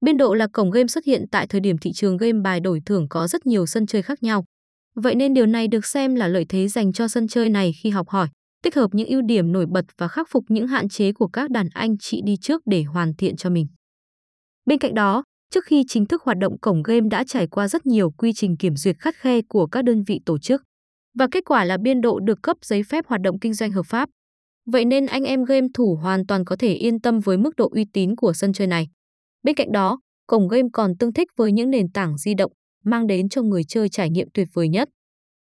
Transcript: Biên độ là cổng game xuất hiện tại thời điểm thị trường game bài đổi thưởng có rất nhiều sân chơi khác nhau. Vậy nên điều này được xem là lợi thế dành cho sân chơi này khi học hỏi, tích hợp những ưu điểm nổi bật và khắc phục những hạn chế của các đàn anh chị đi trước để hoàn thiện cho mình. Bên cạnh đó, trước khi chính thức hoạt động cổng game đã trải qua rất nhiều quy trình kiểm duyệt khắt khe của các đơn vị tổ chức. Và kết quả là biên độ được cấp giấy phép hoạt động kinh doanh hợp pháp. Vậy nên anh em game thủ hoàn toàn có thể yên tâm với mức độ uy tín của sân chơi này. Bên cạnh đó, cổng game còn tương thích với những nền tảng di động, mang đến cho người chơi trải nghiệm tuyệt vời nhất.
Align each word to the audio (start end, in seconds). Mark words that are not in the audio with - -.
Biên 0.00 0.16
độ 0.16 0.34
là 0.34 0.46
cổng 0.52 0.70
game 0.70 0.86
xuất 0.86 1.04
hiện 1.04 1.24
tại 1.30 1.46
thời 1.46 1.60
điểm 1.60 1.78
thị 1.78 1.92
trường 1.92 2.16
game 2.16 2.40
bài 2.44 2.60
đổi 2.60 2.80
thưởng 2.86 3.06
có 3.10 3.28
rất 3.28 3.46
nhiều 3.46 3.66
sân 3.66 3.86
chơi 3.86 4.02
khác 4.02 4.22
nhau. 4.22 4.44
Vậy 4.94 5.14
nên 5.14 5.34
điều 5.34 5.46
này 5.46 5.68
được 5.68 5.86
xem 5.86 6.14
là 6.14 6.28
lợi 6.28 6.46
thế 6.48 6.68
dành 6.68 6.92
cho 6.92 7.08
sân 7.08 7.28
chơi 7.28 7.48
này 7.48 7.72
khi 7.82 7.90
học 7.90 8.08
hỏi, 8.08 8.28
tích 8.62 8.74
hợp 8.74 8.90
những 8.92 9.08
ưu 9.08 9.22
điểm 9.22 9.52
nổi 9.52 9.66
bật 9.66 9.84
và 9.98 10.08
khắc 10.08 10.28
phục 10.30 10.44
những 10.48 10.66
hạn 10.66 10.88
chế 10.88 11.12
của 11.12 11.28
các 11.28 11.50
đàn 11.50 11.68
anh 11.74 11.98
chị 11.98 12.22
đi 12.24 12.36
trước 12.36 12.62
để 12.66 12.82
hoàn 12.82 13.14
thiện 13.14 13.36
cho 13.36 13.50
mình. 13.50 13.66
Bên 14.66 14.78
cạnh 14.78 14.94
đó, 14.94 15.24
trước 15.54 15.64
khi 15.64 15.84
chính 15.88 16.06
thức 16.06 16.22
hoạt 16.22 16.38
động 16.38 16.58
cổng 16.60 16.82
game 16.82 17.08
đã 17.10 17.24
trải 17.24 17.46
qua 17.46 17.68
rất 17.68 17.86
nhiều 17.86 18.10
quy 18.10 18.32
trình 18.32 18.56
kiểm 18.56 18.76
duyệt 18.76 18.96
khắt 18.98 19.14
khe 19.14 19.40
của 19.48 19.66
các 19.66 19.82
đơn 19.82 20.02
vị 20.06 20.20
tổ 20.26 20.38
chức. 20.38 20.62
Và 21.18 21.28
kết 21.30 21.44
quả 21.44 21.64
là 21.64 21.76
biên 21.82 22.00
độ 22.00 22.20
được 22.20 22.38
cấp 22.42 22.56
giấy 22.62 22.82
phép 22.82 23.06
hoạt 23.06 23.20
động 23.20 23.38
kinh 23.38 23.54
doanh 23.54 23.72
hợp 23.72 23.86
pháp. 23.86 24.08
Vậy 24.66 24.84
nên 24.84 25.06
anh 25.06 25.24
em 25.24 25.44
game 25.44 25.66
thủ 25.74 25.98
hoàn 26.02 26.26
toàn 26.26 26.44
có 26.44 26.56
thể 26.56 26.72
yên 26.72 27.00
tâm 27.00 27.20
với 27.20 27.36
mức 27.36 27.56
độ 27.56 27.68
uy 27.74 27.84
tín 27.92 28.16
của 28.16 28.32
sân 28.32 28.52
chơi 28.52 28.66
này. 28.66 28.88
Bên 29.42 29.54
cạnh 29.54 29.72
đó, 29.72 30.00
cổng 30.26 30.48
game 30.48 30.68
còn 30.72 30.96
tương 30.96 31.12
thích 31.12 31.28
với 31.36 31.52
những 31.52 31.70
nền 31.70 31.92
tảng 31.92 32.18
di 32.18 32.34
động, 32.34 32.52
mang 32.84 33.06
đến 33.06 33.28
cho 33.28 33.42
người 33.42 33.64
chơi 33.64 33.88
trải 33.88 34.10
nghiệm 34.10 34.28
tuyệt 34.34 34.48
vời 34.52 34.68
nhất. 34.68 34.88